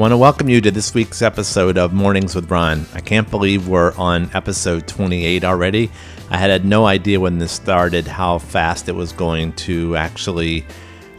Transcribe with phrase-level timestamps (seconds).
[0.00, 2.86] I want to welcome you to this week's episode of Mornings with Ron.
[2.94, 5.90] I can't believe we're on episode 28 already.
[6.30, 10.64] I had no idea when this started how fast it was going to actually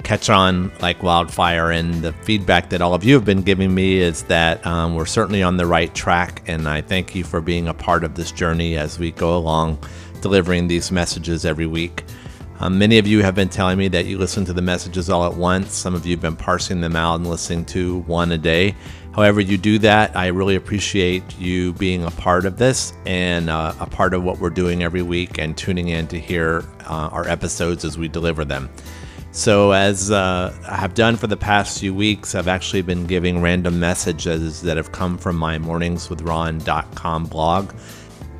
[0.01, 1.69] catch on like wildfire.
[1.69, 5.05] And the feedback that all of you have been giving me is that um, we're
[5.05, 6.41] certainly on the right track.
[6.47, 9.77] And I thank you for being a part of this journey as we go along
[10.21, 12.03] delivering these messages every week.
[12.61, 15.25] Um, many of you have been telling me that you listen to the messages all
[15.25, 15.73] at once.
[15.73, 18.75] Some of you have been parsing them out and listening to one a day.
[19.15, 23.73] However, you do that, I really appreciate you being a part of this and uh,
[23.79, 27.27] a part of what we're doing every week and tuning in to hear uh, our
[27.27, 28.69] episodes as we deliver them.
[29.31, 33.41] So, as uh, I have done for the past few weeks, I've actually been giving
[33.41, 37.71] random messages that have come from my morningswithron.com blog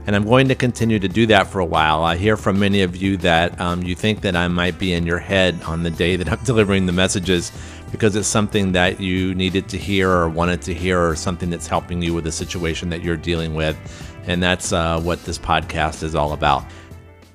[0.07, 2.03] and I'm going to continue to do that for a while.
[2.03, 5.05] I hear from many of you that um, you think that I might be in
[5.05, 7.51] your head on the day that I'm delivering the messages
[7.91, 11.67] because it's something that you needed to hear or wanted to hear or something that's
[11.67, 13.77] helping you with the situation that you're dealing with.
[14.25, 16.63] And that's uh, what this podcast is all about.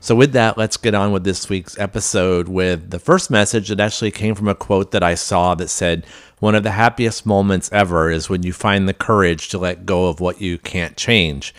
[0.01, 3.81] So, with that, let's get on with this week's episode with the first message that
[3.81, 6.07] actually came from a quote that I saw that said,
[6.39, 10.07] One of the happiest moments ever is when you find the courage to let go
[10.07, 11.53] of what you can't change.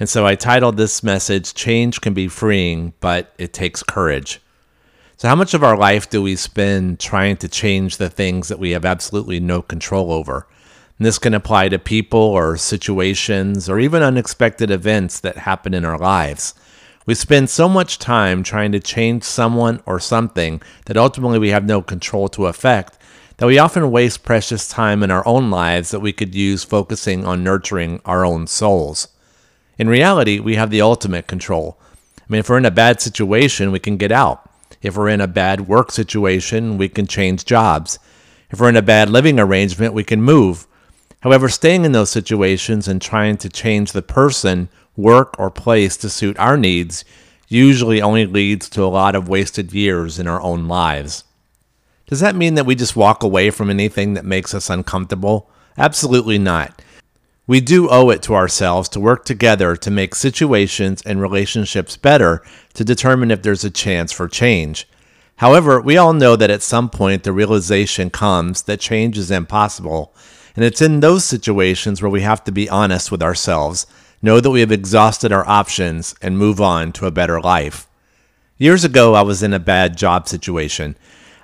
[0.00, 4.40] And so I titled this message, Change Can Be Freeing, but It Takes Courage.
[5.18, 8.58] So, how much of our life do we spend trying to change the things that
[8.58, 10.46] we have absolutely no control over?
[10.98, 15.84] And this can apply to people or situations or even unexpected events that happen in
[15.84, 16.54] our lives.
[17.04, 21.66] We spend so much time trying to change someone or something that ultimately we have
[21.66, 22.96] no control to affect
[23.36, 27.26] that we often waste precious time in our own lives that we could use focusing
[27.26, 29.08] on nurturing our own souls.
[29.80, 31.78] In reality, we have the ultimate control.
[32.18, 34.46] I mean, if we're in a bad situation, we can get out.
[34.82, 37.98] If we're in a bad work situation, we can change jobs.
[38.50, 40.66] If we're in a bad living arrangement, we can move.
[41.20, 44.68] However, staying in those situations and trying to change the person,
[44.98, 47.02] work, or place to suit our needs
[47.48, 51.24] usually only leads to a lot of wasted years in our own lives.
[52.06, 55.48] Does that mean that we just walk away from anything that makes us uncomfortable?
[55.78, 56.82] Absolutely not.
[57.50, 62.44] We do owe it to ourselves to work together to make situations and relationships better
[62.74, 64.86] to determine if there's a chance for change.
[65.38, 70.14] However, we all know that at some point the realization comes that change is impossible,
[70.54, 73.84] and it's in those situations where we have to be honest with ourselves,
[74.22, 77.88] know that we have exhausted our options, and move on to a better life.
[78.58, 80.94] Years ago, I was in a bad job situation.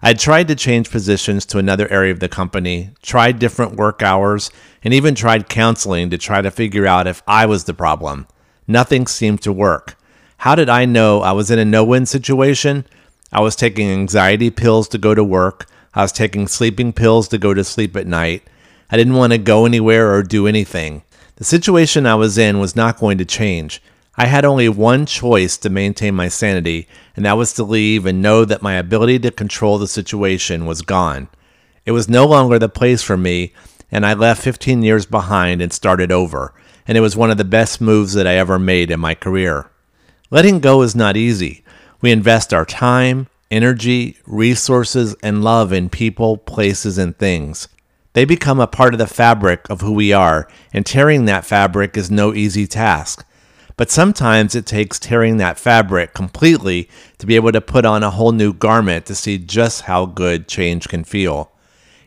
[0.02, 4.50] I tried to change positions to another area of the company, tried different work hours,
[4.84, 8.26] and even tried counseling to try to figure out if I was the problem.
[8.68, 9.96] Nothing seemed to work.
[10.38, 12.84] How did I know I was in a no win situation?
[13.32, 15.66] I was taking anxiety pills to go to work.
[15.94, 18.42] I was taking sleeping pills to go to sleep at night.
[18.90, 21.02] I didn't want to go anywhere or do anything.
[21.36, 23.82] The situation I was in was not going to change.
[24.16, 28.22] I had only one choice to maintain my sanity, and that was to leave and
[28.22, 31.28] know that my ability to control the situation was gone.
[31.86, 33.54] It was no longer the place for me,
[33.90, 36.52] and I left 15 years behind and started over,
[36.86, 39.70] and it was one of the best moves that I ever made in my career.
[40.30, 41.64] Letting go is not easy.
[42.00, 47.68] We invest our time, energy, resources, and love in people, places, and things.
[48.12, 51.96] They become a part of the fabric of who we are, and tearing that fabric
[51.96, 53.24] is no easy task.
[53.76, 56.88] But sometimes it takes tearing that fabric completely
[57.18, 60.48] to be able to put on a whole new garment to see just how good
[60.48, 61.52] change can feel.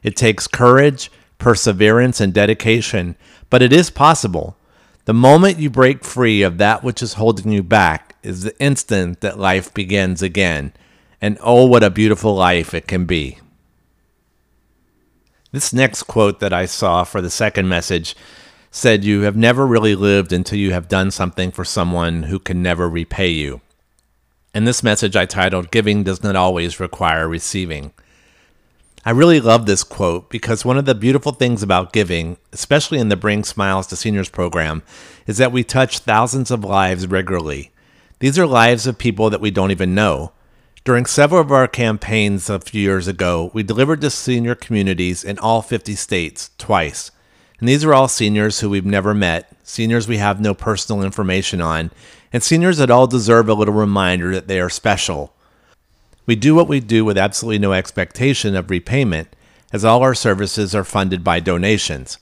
[0.01, 3.15] It takes courage, perseverance, and dedication,
[3.49, 4.57] but it is possible.
[5.05, 9.21] The moment you break free of that which is holding you back is the instant
[9.21, 10.73] that life begins again.
[11.21, 13.39] And oh, what a beautiful life it can be.
[15.51, 18.15] This next quote that I saw for the second message
[18.71, 22.61] said you have never really lived until you have done something for someone who can
[22.61, 23.61] never repay you.
[24.53, 27.93] In this message, I titled Giving Does Not Always Require Receiving.
[29.05, 33.09] I really love this quote because one of the beautiful things about giving, especially in
[33.09, 34.83] the Bring Smiles to Seniors program,
[35.25, 37.71] is that we touch thousands of lives regularly.
[38.19, 40.33] These are lives of people that we don't even know.
[40.83, 45.39] During several of our campaigns a few years ago, we delivered to senior communities in
[45.39, 47.11] all 50 states twice.
[47.59, 51.61] And these are all seniors who we've never met, seniors we have no personal information
[51.61, 51.91] on,
[52.31, 55.33] and seniors that all deserve a little reminder that they are special.
[56.25, 59.35] We do what we do with absolutely no expectation of repayment,
[59.73, 62.17] as all our services are funded by donations.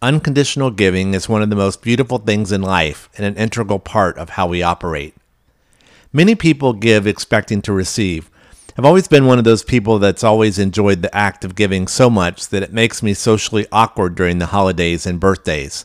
[0.00, 4.18] Unconditional giving is one of the most beautiful things in life and an integral part
[4.18, 5.14] of how we operate.
[6.12, 8.28] Many people give expecting to receive,
[8.78, 12.08] I've always been one of those people that's always enjoyed the act of giving so
[12.08, 15.84] much that it makes me socially awkward during the holidays and birthdays.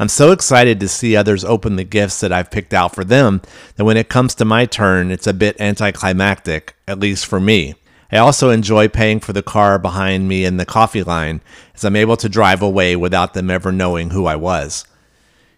[0.00, 3.40] I'm so excited to see others open the gifts that I've picked out for them
[3.76, 7.76] that when it comes to my turn, it's a bit anticlimactic, at least for me.
[8.10, 11.40] I also enjoy paying for the car behind me in the coffee line
[11.76, 14.84] as I'm able to drive away without them ever knowing who I was.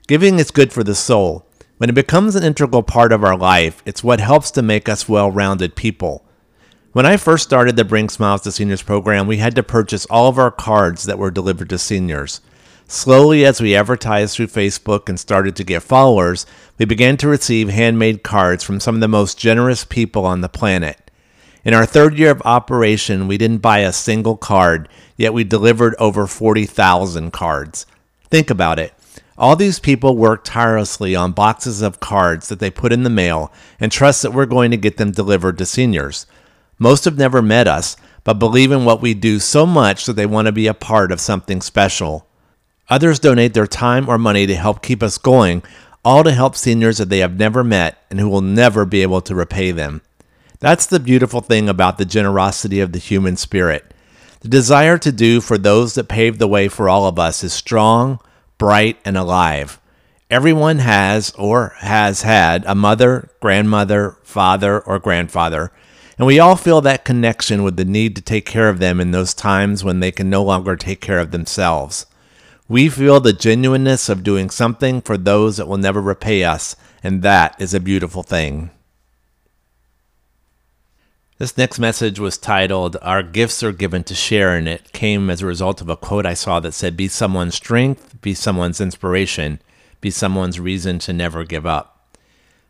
[0.06, 1.46] Giving is good for the soul.
[1.78, 5.08] When it becomes an integral part of our life, it's what helps to make us
[5.08, 6.25] well rounded people.
[6.96, 10.28] When I first started the Bring Smiles to Seniors program, we had to purchase all
[10.28, 12.40] of our cards that were delivered to seniors.
[12.88, 16.46] Slowly, as we advertised through Facebook and started to get followers,
[16.78, 20.48] we began to receive handmade cards from some of the most generous people on the
[20.48, 21.10] planet.
[21.66, 24.88] In our third year of operation, we didn't buy a single card,
[25.18, 27.84] yet we delivered over 40,000 cards.
[28.30, 28.94] Think about it.
[29.36, 33.52] All these people work tirelessly on boxes of cards that they put in the mail
[33.78, 36.24] and trust that we're going to get them delivered to seniors.
[36.78, 40.26] Most have never met us, but believe in what we do so much that they
[40.26, 42.26] want to be a part of something special.
[42.88, 45.62] Others donate their time or money to help keep us going,
[46.04, 49.20] all to help seniors that they have never met and who will never be able
[49.22, 50.02] to repay them.
[50.60, 53.92] That's the beautiful thing about the generosity of the human spirit.
[54.40, 57.52] The desire to do for those that paved the way for all of us is
[57.52, 58.20] strong,
[58.58, 59.80] bright, and alive.
[60.30, 65.72] Everyone has or has had a mother, grandmother, father, or grandfather
[66.18, 69.10] and we all feel that connection with the need to take care of them in
[69.10, 72.06] those times when they can no longer take care of themselves.
[72.68, 77.22] We feel the genuineness of doing something for those that will never repay us, and
[77.22, 78.70] that is a beautiful thing.
[81.38, 85.42] This next message was titled, Our Gifts Are Given to Share, and it came as
[85.42, 89.60] a result of a quote I saw that said, Be someone's strength, be someone's inspiration,
[90.00, 92.16] be someone's reason to never give up.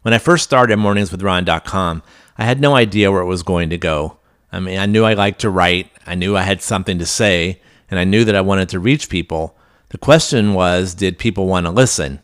[0.03, 2.03] When I first started morningswithron.com,
[2.39, 4.19] I had no idea where it was going to go.
[4.53, 7.61] I mean, I knew I liked to write, I knew I had something to say,
[7.91, 9.57] and I knew that I wanted to reach people.
[9.91, 12.21] The question was, did people want to listen?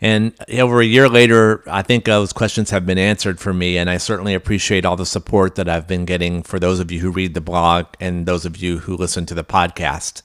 [0.00, 3.88] And over a year later, I think those questions have been answered for me, and
[3.88, 7.10] I certainly appreciate all the support that I've been getting for those of you who
[7.10, 10.22] read the blog and those of you who listen to the podcast.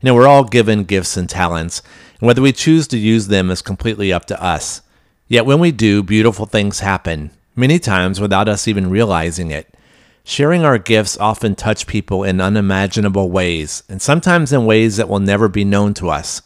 [0.00, 1.82] You know, we're all given gifts and talents,
[2.20, 4.82] and whether we choose to use them is completely up to us.
[5.26, 9.76] Yet when we do, beautiful things happen, many times without us even realizing it.
[10.24, 15.20] Sharing our gifts often touch people in unimaginable ways, and sometimes in ways that will
[15.20, 16.42] never be known to us.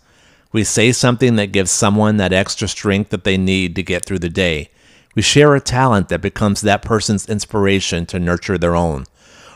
[0.52, 4.20] We say something that gives someone that extra strength that they need to get through
[4.20, 4.70] the day.
[5.14, 9.04] We share a talent that becomes that person's inspiration to nurture their own.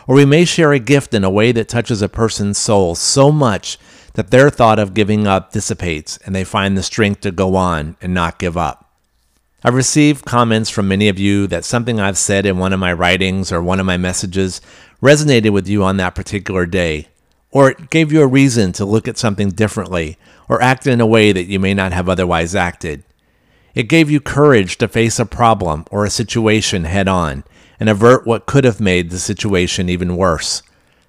[0.07, 3.31] Or we may share a gift in a way that touches a person's soul so
[3.31, 3.79] much
[4.15, 7.97] that their thought of giving up dissipates and they find the strength to go on
[8.01, 8.88] and not give up.
[9.65, 12.93] I've received comments from many of you that something I've said in one of my
[12.93, 14.61] writings or one of my messages
[15.03, 17.09] resonated with you on that particular day,
[17.51, 20.17] or it gave you a reason to look at something differently
[20.49, 23.03] or act in a way that you may not have otherwise acted.
[23.75, 27.43] It gave you courage to face a problem or a situation head on
[27.81, 30.63] and avert what could have made the situation even worse.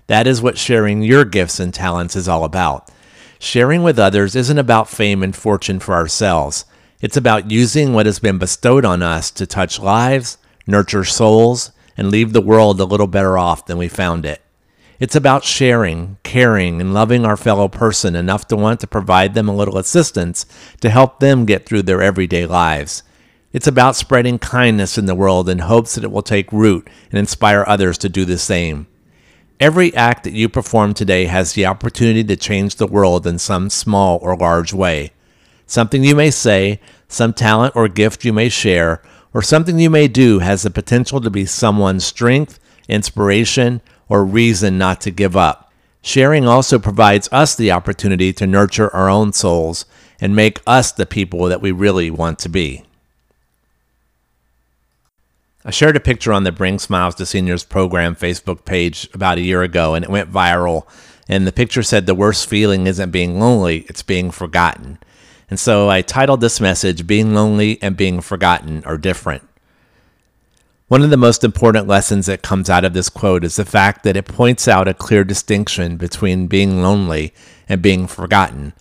[0.07, 2.89] That is what sharing your gifts and talents is all about.
[3.37, 6.65] Sharing with others isn't about fame and fortune for ourselves.
[7.01, 10.37] It's about using what has been bestowed on us to touch lives,
[10.67, 14.41] nurture souls, and leave the world a little better off than we found it.
[14.99, 19.47] It's about sharing, caring, and loving our fellow person enough to want to provide them
[19.47, 20.45] a little assistance
[20.81, 23.01] to help them get through their everyday lives.
[23.53, 27.17] It's about spreading kindness in the world in hopes that it will take root and
[27.17, 28.87] inspire others to do the same.
[29.57, 33.69] Every act that you perform today has the opportunity to change the world in some
[33.69, 35.13] small or large way
[35.69, 39.01] something you may say, some talent or gift you may share,
[39.33, 44.77] or something you may do has the potential to be someone's strength, inspiration, or reason
[44.77, 45.71] not to give up.
[46.01, 49.85] Sharing also provides us the opportunity to nurture our own souls
[50.19, 52.83] and make us the people that we really want to be.
[55.63, 59.41] I shared a picture on the Bring Smiles to Seniors program Facebook page about a
[59.41, 60.87] year ago, and it went viral.
[61.27, 64.97] And the picture said, The worst feeling isn't being lonely, it's being forgotten.
[65.49, 69.43] And so I titled this message, Being Lonely and Being Forgotten Are Different.
[70.89, 74.03] One of the most important lessons that comes out of this quote is the fact
[74.03, 77.33] that it points out a clear distinction between being lonely
[77.67, 78.73] and being forgotten.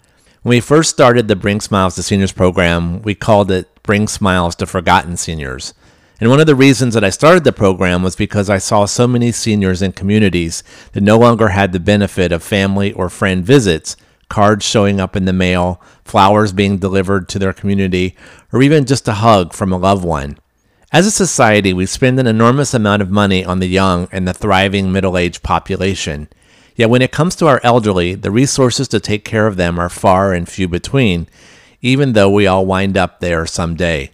[0.43, 4.55] When we first started the Bring Smiles to Seniors program, we called it Bring Smiles
[4.57, 5.75] to Forgotten Seniors.
[6.21, 9.07] And one of the reasons that I started the program was because I saw so
[9.07, 13.97] many seniors in communities that no longer had the benefit of family or friend visits
[14.29, 18.17] cards showing up in the mail, flowers being delivered to their community,
[18.53, 20.39] or even just a hug from a loved one.
[20.91, 24.33] As a society, we spend an enormous amount of money on the young and the
[24.33, 26.29] thriving middle aged population.
[26.77, 29.89] Yet when it comes to our elderly, the resources to take care of them are
[29.89, 31.27] far and few between,
[31.83, 34.13] even though we all wind up there someday.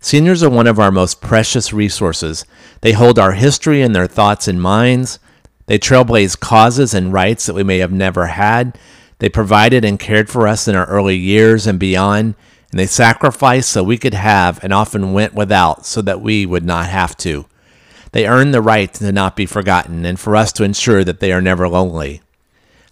[0.00, 2.44] Seniors are one of our most precious resources.
[2.80, 5.20] They hold our history and their thoughts and minds.
[5.66, 8.76] They trailblaze causes and rights that we may have never had.
[9.22, 12.34] They provided and cared for us in our early years and beyond
[12.72, 16.64] and they sacrificed so we could have and often went without so that we would
[16.64, 17.46] not have to.
[18.10, 21.30] They earned the right to not be forgotten and for us to ensure that they
[21.30, 22.20] are never lonely.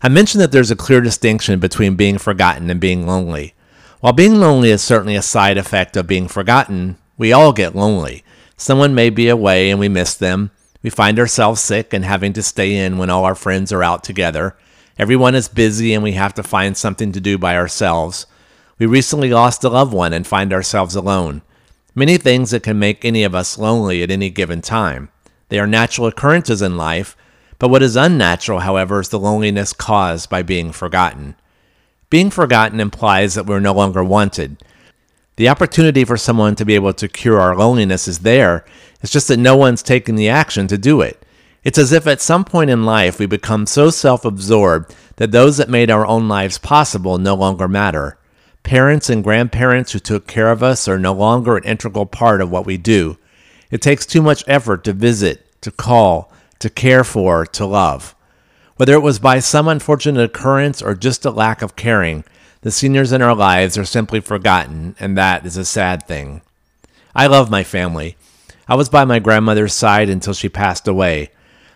[0.05, 3.55] I mentioned that there's a clear distinction between being forgotten and being lonely.
[3.99, 8.23] While being lonely is certainly a side effect of being forgotten, we all get lonely.
[8.57, 10.53] Someone may be away and we miss them.
[10.81, 14.05] We find ourselves sick and having to stay in when all our friends are out
[14.05, 14.55] together.
[15.01, 18.27] Everyone is busy and we have to find something to do by ourselves.
[18.79, 21.41] We recently lost a loved one and find ourselves alone.
[21.95, 25.09] Many things that can make any of us lonely at any given time.
[25.49, 27.17] They are natural occurrences in life,
[27.59, 31.35] but what is unnatural, however, is the loneliness caused by being forgotten.
[32.11, 34.63] Being forgotten implies that we're no longer wanted.
[35.37, 38.67] The opportunity for someone to be able to cure our loneliness is there,
[39.01, 41.20] it's just that no one's taken the action to do it.
[41.63, 45.59] It's as if at some point in life we become so self absorbed that those
[45.59, 48.17] that made our own lives possible no longer matter.
[48.63, 52.51] Parents and grandparents who took care of us are no longer an integral part of
[52.51, 53.19] what we do.
[53.71, 58.15] It takes too much effort to visit, to call, to care for, to love.
[58.77, 62.25] Whether it was by some unfortunate occurrence or just a lack of caring,
[62.63, 66.41] the seniors in our lives are simply forgotten, and that is a sad thing.
[67.15, 68.17] I love my family.
[68.67, 71.31] I was by my grandmother's side until she passed away.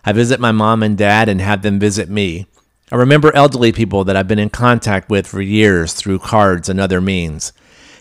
[0.07, 2.47] I visit my mom and dad and have them visit me.
[2.93, 6.79] I remember elderly people that I've been in contact with for years through cards and
[6.79, 7.53] other means.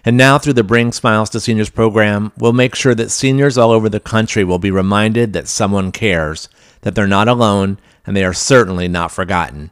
[0.06, 3.72] And now, through the Bring Smiles to Seniors program, we'll make sure that seniors all
[3.72, 6.50] over the country will be reminded that someone cares,
[6.82, 9.72] that they're not alone, and they are certainly not forgotten.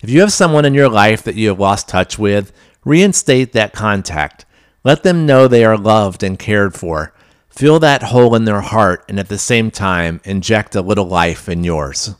[0.00, 2.52] If you have someone in your life that you have lost touch with,
[2.84, 4.44] reinstate that contact.
[4.84, 7.12] Let them know they are loved and cared for.
[7.54, 11.48] Fill that hole in their heart, and at the same time, inject a little life
[11.48, 12.16] in yours.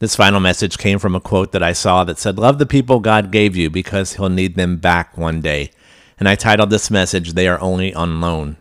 [0.00, 2.98] This final message came from a quote that I saw that said, Love the people
[2.98, 5.70] God gave you because he'll need them back one day.
[6.18, 8.56] And I titled this message, They Are Only on Loan.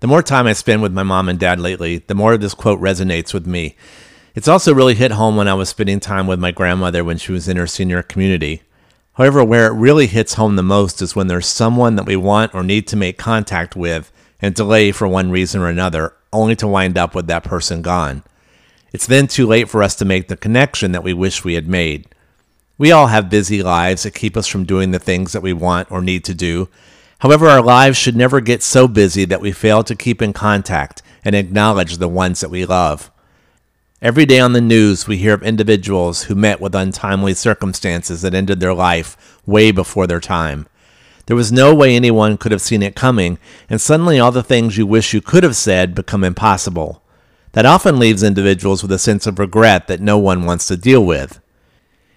[0.00, 2.80] The more time I spend with my mom and dad lately, the more this quote
[2.80, 3.76] resonates with me.
[4.34, 7.32] It's also really hit home when I was spending time with my grandmother when she
[7.32, 8.62] was in her senior community.
[9.16, 12.54] However, where it really hits home the most is when there's someone that we want
[12.54, 16.68] or need to make contact with and delay for one reason or another, only to
[16.68, 18.22] wind up with that person gone.
[18.92, 21.66] It's then too late for us to make the connection that we wish we had
[21.66, 22.08] made.
[22.76, 25.90] We all have busy lives that keep us from doing the things that we want
[25.90, 26.68] or need to do.
[27.20, 31.00] However, our lives should never get so busy that we fail to keep in contact
[31.24, 33.10] and acknowledge the ones that we love.
[34.02, 38.34] Every day on the news, we hear of individuals who met with untimely circumstances that
[38.34, 40.66] ended their life way before their time.
[41.24, 43.38] There was no way anyone could have seen it coming,
[43.70, 47.02] and suddenly all the things you wish you could have said become impossible.
[47.52, 51.02] That often leaves individuals with a sense of regret that no one wants to deal
[51.02, 51.40] with.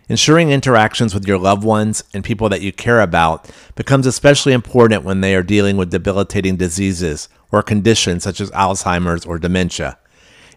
[0.09, 5.05] Ensuring interactions with your loved ones and people that you care about becomes especially important
[5.05, 9.97] when they are dealing with debilitating diseases or conditions such as Alzheimer's or dementia.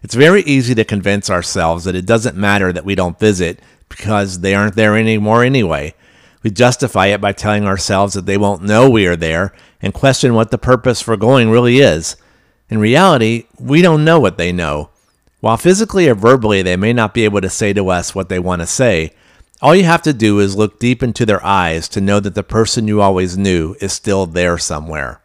[0.03, 4.41] It's very easy to convince ourselves that it doesn't matter that we don't visit because
[4.41, 5.95] they aren't there anymore anyway.
[6.43, 10.33] We justify it by telling ourselves that they won't know we are there and question
[10.33, 12.17] what the purpose for going really is.
[12.69, 14.89] In reality, we don't know what they know.
[15.39, 18.39] While physically or verbally they may not be able to say to us what they
[18.39, 19.11] want to say,
[19.61, 22.43] all you have to do is look deep into their eyes to know that the
[22.43, 25.21] person you always knew is still there somewhere.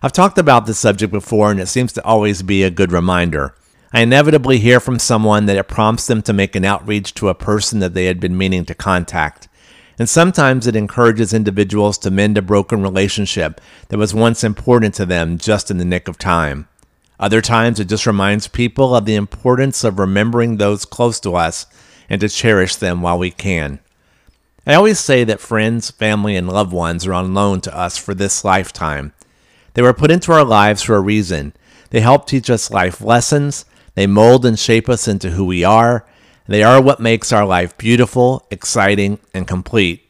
[0.00, 3.54] I've talked about this subject before, and it seems to always be a good reminder.
[3.96, 7.34] I inevitably hear from someone that it prompts them to make an outreach to a
[7.34, 9.48] person that they had been meaning to contact
[9.98, 15.06] and sometimes it encourages individuals to mend a broken relationship that was once important to
[15.06, 16.68] them just in the nick of time.
[17.18, 21.66] Other times it just reminds people of the importance of remembering those close to us
[22.10, 23.80] and to cherish them while we can.
[24.66, 28.14] I always say that friends, family, and loved ones are on loan to us for
[28.14, 29.14] this lifetime.
[29.74, 31.54] They were put into our lives for a reason.
[31.90, 33.64] They help teach us life lessons,
[33.96, 36.06] they mold and shape us into who we are,
[36.46, 40.08] they are what makes our life beautiful, exciting, and complete.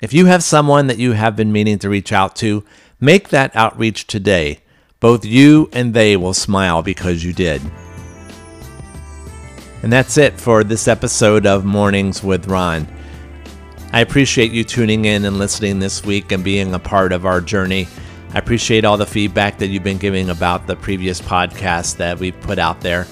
[0.00, 2.64] If you have someone that you have been meaning to reach out to,
[3.00, 4.60] make that outreach today.
[4.98, 7.62] Both you and they will smile because you did.
[9.82, 12.88] And that's it for this episode of Mornings with Ron.
[13.92, 17.40] I appreciate you tuning in and listening this week and being a part of our
[17.40, 17.88] journey.
[18.34, 22.38] I appreciate all the feedback that you've been giving about the previous podcasts that we've
[22.40, 23.06] put out there.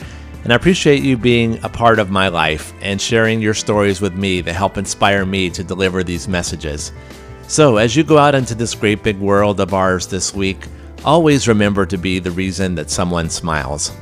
[0.44, 4.14] And I appreciate you being a part of my life and sharing your stories with
[4.14, 6.92] me that help inspire me to deliver these messages.
[7.48, 10.66] So, as you go out into this great big world of ours this week,
[11.04, 13.92] always remember to be the reason that someone smiles.